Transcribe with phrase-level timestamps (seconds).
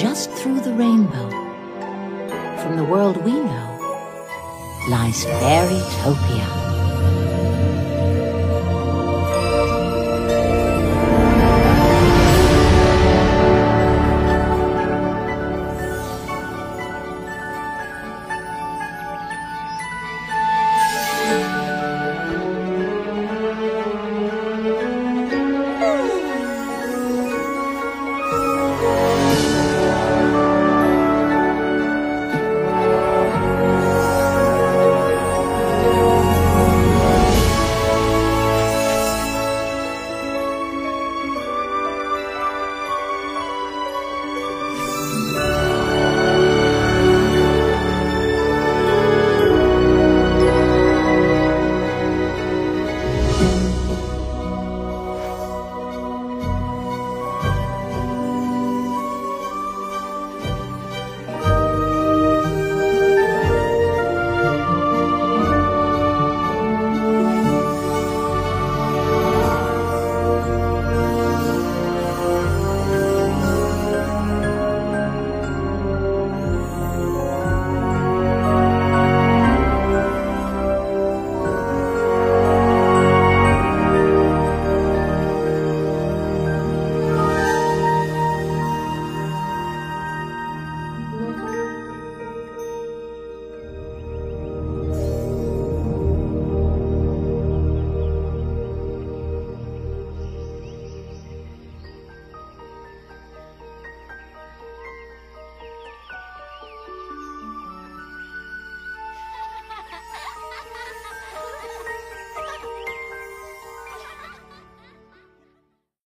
[0.00, 1.28] just through the rainbow,
[2.62, 3.68] from the world we know,
[4.88, 6.69] lies Fairytopia.